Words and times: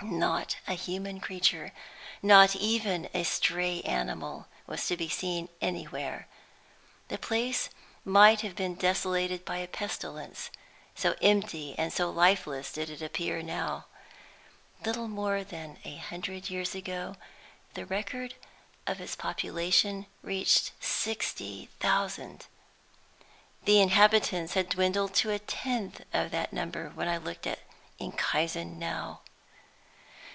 Not 0.00 0.56
a 0.68 0.74
human 0.74 1.18
creature, 1.18 1.72
not 2.22 2.54
even 2.54 3.08
a 3.12 3.24
stray 3.24 3.82
animal, 3.82 4.46
was 4.64 4.86
to 4.86 4.96
be 4.96 5.08
seen 5.08 5.48
anywhere. 5.60 6.28
The 7.08 7.18
place 7.18 7.68
might 8.04 8.42
have 8.42 8.54
been 8.54 8.76
desolated 8.76 9.44
by 9.44 9.56
a 9.56 9.66
pestilence, 9.66 10.50
so 10.94 11.16
empty 11.20 11.74
and 11.76 11.92
so 11.92 12.10
lifeless 12.10 12.70
did 12.72 12.90
it 12.90 13.00
now 13.00 13.06
appear. 13.06 13.84
Little 14.86 15.08
more 15.08 15.42
than 15.42 15.78
a 15.84 15.96
hundred 15.96 16.48
years 16.48 16.76
ago, 16.76 17.16
the 17.74 17.84
record 17.84 18.34
of 18.86 19.00
its 19.00 19.16
population 19.16 20.06
reached 20.22 20.70
sixty 20.78 21.70
thousand. 21.80 22.46
The 23.64 23.80
inhabitants 23.82 24.54
had 24.54 24.68
dwindled 24.68 25.12
to 25.14 25.30
a 25.30 25.40
tenth 25.40 26.02
of 26.12 26.30
that 26.30 26.52
number 26.52 26.90
when 26.90 27.08
I 27.08 27.16
looked 27.16 27.48
at 27.48 27.58
Enkhuizen 27.98 28.78
now! 28.78 29.22